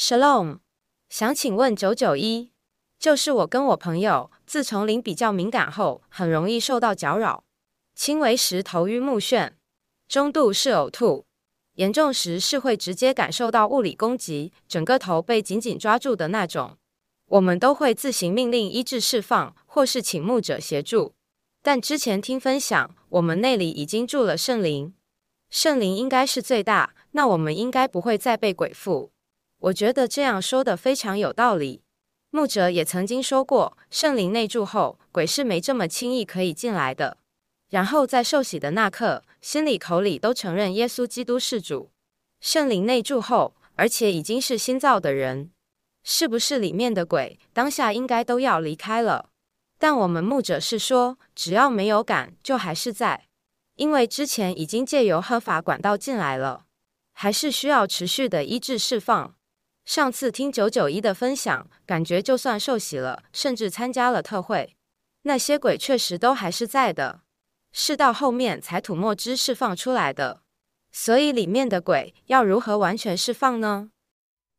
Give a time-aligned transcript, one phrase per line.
[0.00, 0.60] Shalom，
[1.08, 2.52] 想请问九九一，
[3.00, 7.42] 就是我跟我朋友，自从灵比较敏感后，很容易受到搅扰，
[7.96, 9.54] 轻微时头晕目眩，
[10.06, 11.26] 中度是呕吐，
[11.74, 16.78] 严重时是会直接感受到物理攻击，整个头被紧紧抓住的那种。
[17.26, 21.16] 我们都会自行命令医治释放，或是请牧者协助。
[21.60, 24.94] 但之前听分享，我们内里已经住了圣灵，
[25.50, 29.10] 圣灵应该是最大，那我们应该不会再被鬼附。
[29.58, 31.82] 我觉得这样说的非常有道理。
[32.30, 37.18] 牧者也曾经说过，圣灵内住后，鬼是没这么轻易可以进来的。
[37.70, 41.90] 然后在受洗的那刻，心里口里都承认耶稣基督是主。
[42.40, 45.50] 圣灵内住后，而且已经是新造的人，
[46.04, 49.30] 是不是里面的鬼当下应该都要离开了？
[49.78, 53.26] 但我们牧者是说，只要没有赶，就还是在，
[53.76, 56.66] 因为之前已经借由合法管道进来了，
[57.12, 59.34] 还是需要持续的医治释放。
[59.88, 64.76] 上次听九九一的分享，感觉就算受洗了，甚至参加了特会，
[65.22, 67.22] 那些鬼确实都还是在的，
[67.72, 70.42] 是到后面才吐墨汁释放出来的。
[70.92, 73.88] 所以里面的鬼要如何完全释放呢？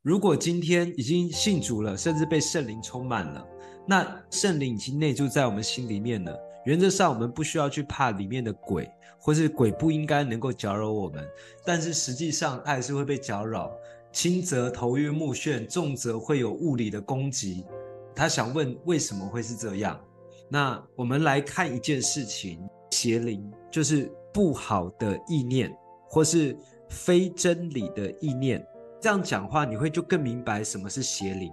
[0.00, 3.46] 如果今天已经信主了，甚至被圣灵充满了，
[3.86, 6.34] 那圣灵已经内住在我们心里面了。
[6.64, 11.28] 原则上，我们不需要去怕里面的鬼，或是鬼不应该能够搅扰我们，
[11.62, 13.70] 但是实际上爱是会被搅扰。
[14.12, 17.64] 轻则头晕目眩，重则会有物理的攻击。
[18.14, 19.98] 他想问为什么会是这样？
[20.48, 25.72] 那我们来看一件事情：邪灵就是不好的意念，
[26.08, 26.56] 或是
[26.88, 28.66] 非真理的意念。
[29.00, 31.50] 这样讲话，你会就更明白什么是邪灵。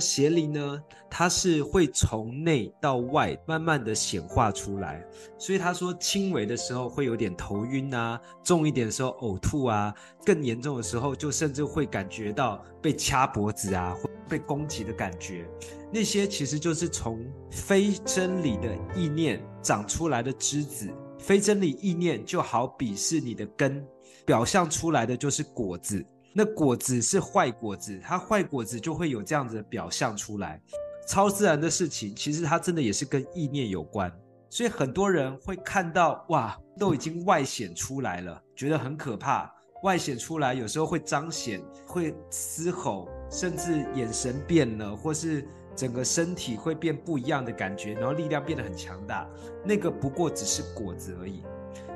[0.00, 5.04] 邪灵呢，它是会从内到外慢慢的显化出来，
[5.38, 13.96] 所以他说轻微的时候会有点头晕啊，重一点的时候呕吐啊，更严重的时候就甚至会感觉到被掐脖子啊，
[14.28, 15.48] 被攻击的感觉。
[15.92, 20.88] 那些其实就是从非真理的意念长出来的枝子，
[21.18, 23.84] 非真理意念就好比是你的根，
[24.24, 26.04] 表象出来的就是果子。
[26.32, 30.60] 那果子是坏果子，它坏果子就会有这样子的表象出来。
[31.06, 34.12] 超自然的事情，其实它真的也是跟意念有关。
[34.50, 39.50] 所以很多人会看到，哇，都已经外显出来了，觉得很可怕。
[39.82, 49.26] 外显出来有时候会彰显，会嘶吼，甚至眼神变了，或是整个身体会变不一样的感觉，然后力量变得很强大。
[49.64, 51.42] 那个不过只是果子而已。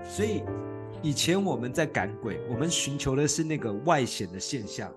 [0.08, 0.42] 所以。
[1.02, 4.88] 以前我们在赶鬼，我们寻求的是那个外显的现象，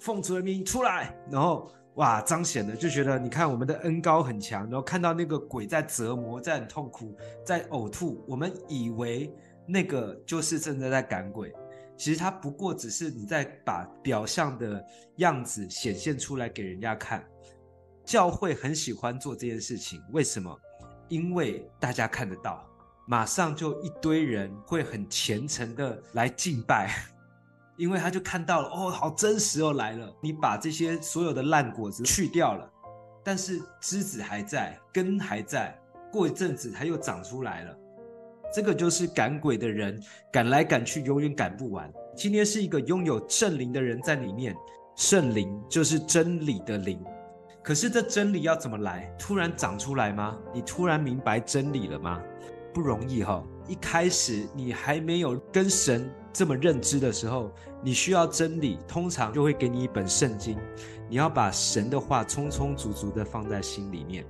[0.00, 7.14] 奉主的名出来，然后哇彰显了就觉得你看我们的恩高很强，然后看到那个鬼在折磨，在很痛苦，
[7.46, 9.32] 在呕吐，我们以为
[9.64, 11.54] 那个就是真的在赶鬼，
[11.96, 14.84] 其实它不过只是你在把表象的
[15.18, 17.24] 样子显现出来给人家看。
[18.04, 20.52] 教会很喜欢做这件事情，为什么？
[21.08, 22.66] 因为大家看得到。
[23.10, 26.92] 马上就一堆人会很虔诚的来敬拜，
[27.78, 30.14] 因为他就看到了哦，好真实哦，来了。
[30.20, 32.70] 你把这些所有的烂果子去掉了，
[33.24, 35.74] 但是枝子还在，根还在，
[36.12, 37.74] 过一阵子它又长出来了。
[38.52, 39.98] 这个就是赶鬼的人
[40.30, 41.90] 赶来赶去，永远赶不完。
[42.14, 44.54] 今天是一个拥有圣灵的人在里面，
[44.96, 47.02] 圣灵就是真理的灵。
[47.62, 49.10] 可是这真理要怎么来？
[49.18, 50.36] 突然长出来吗？
[50.52, 52.22] 你突然明白真理了吗？
[52.72, 53.42] 不容易哈！
[53.66, 57.50] 一开始你还没有跟神这么认知的时候，
[57.82, 60.58] 你需要真理，通常就会给你一本圣经，
[61.08, 64.24] 你要把神的话充充足足的放在心里面。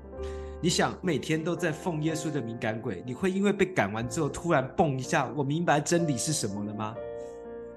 [0.60, 6.94] 你想每天都在奉耶稣的敏感鬼，你会因为被赶完之后突然蹦一下，我明白真理是什么了吗？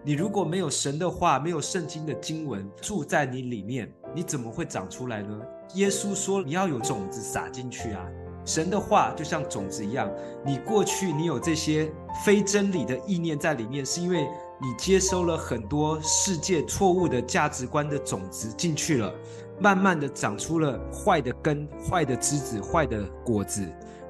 [0.04, 5.40] 你如果没有神的话，没有圣经的经文住在你里面，你怎么会长出来呢？
[5.76, 8.04] 耶稣说你要有种子撒进去啊。
[8.46, 10.10] 神的话就像种子一样，
[10.46, 11.92] 你过去你有这些
[12.26, 14.28] 非真理的意念在里面，是因为
[14.60, 19.14] 你接收了很多世界错误的价值观的种子进去了，
[19.60, 23.68] 慢慢的长出了坏的根、坏的枝子、坏的果子。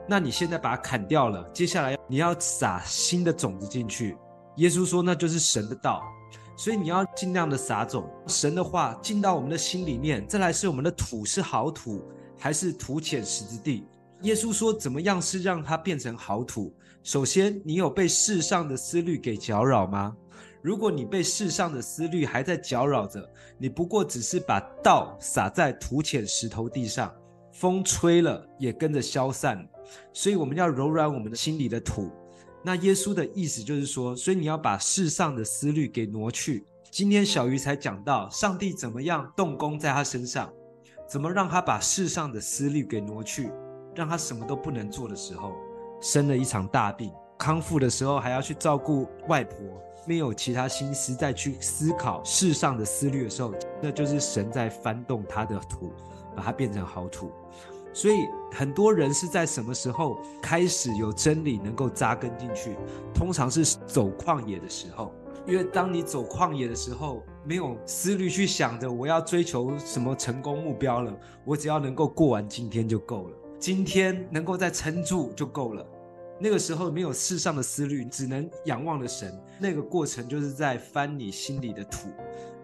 [0.07, 4.17] 那你现在把它砍掉了，接下来你要撒新的种子进去。
[4.57, 6.01] 耶稣说那就是神的道，
[6.57, 10.25] 所以你要尽量的撒种，神的话进到我们的心里面。
[10.27, 12.03] 再来是我们的土是好土
[12.37, 13.85] 还是土浅石之地？
[14.23, 16.73] 耶稣说：“怎么样是让它变成好土？
[17.01, 20.15] 首先，你有被世上的思虑给搅扰吗？
[20.61, 23.27] 如果你被世上的思虑还在搅扰着，
[23.57, 27.11] 你不过只是把道撒在土浅石头地上，
[27.51, 29.67] 风吹了也跟着消散。
[30.13, 32.11] 所以，我们要柔软我们的心里的土。
[32.63, 40.53] 那耶稣的意思就是说，所以你要把世上的思虑给挪去，今天小鱼才讲到上帝怎么样动工在他身上，
[41.09, 43.49] 怎么让他把世上的思虑给挪去，
[43.95, 45.53] 让他什么都不能做的时候，
[46.01, 49.57] 生了一场大病，康复的时候还要去照顾外婆，
[50.05, 55.91] 没有其他心思再去思考世上的思虑的时候，那就是神在翻动他的土，
[56.35, 57.31] 把它变成好土。
[57.93, 62.77] 所以很多人是在什么时候开始有真理能够扎根进去？
[63.13, 65.13] 通常是走旷野的时候，
[65.45, 71.13] 因为当你走旷野的时候，没有思虑去想着我要追求什么成功目标了，
[71.43, 75.85] 我只要能够过完今天就够了，今天能够再撑住就够了。
[76.39, 79.31] 那个时候没有世上的思虑，只能仰望的神。
[79.59, 82.07] 那个过程就是在翻你心里的土，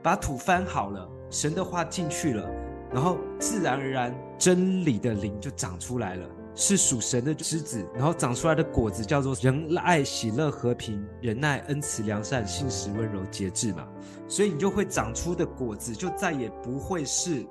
[0.02, 2.50] 把土翻好了，神的话进去了。
[2.92, 13.88] 然后自然而然，真理的灵就长出来了，是属神的枝子，然后长出来的果子叫做仁爱、喜乐、和平、忍耐、恩慈、良善、信实、温柔、节制嘛。
[14.28, 17.46] 所以你就会长出的果子，就再也不会是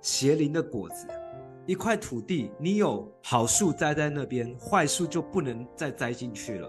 [0.00, 1.08] 邪灵的果子。
[1.66, 6.68] 一块土地，你有好树栽在那边，坏树就不能再栽进去了，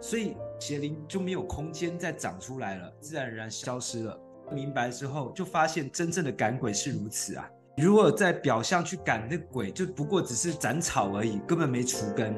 [0.00, 4.16] 所以邪灵就没有空间再长出来了，自然而然消失了。
[4.52, 7.50] 明白之后，就发现真正的赶鬼是如此啊。
[7.76, 12.34] 如果在表象去赶那鬼，就不过只是斩草而已，根本没除根。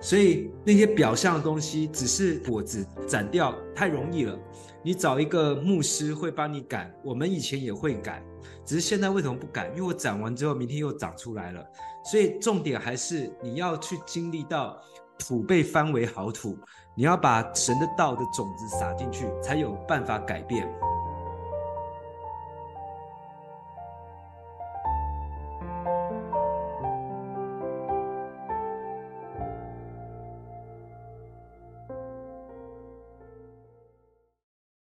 [0.00, 4.38] 所以那些表象的东西，只是果子斩掉太容易了。
[4.82, 8.22] 你找一个牧师会帮你赶，我们以前也会赶，
[8.64, 9.68] 只是现在为什么不赶？
[9.76, 11.62] 因为我斩完之后，明天又长出来了。
[12.10, 14.80] 所以重点还是你要去经历到
[15.18, 16.56] 土被翻为好土，
[16.96, 20.66] 你要把神的道的种子撒进去，才有办法改变。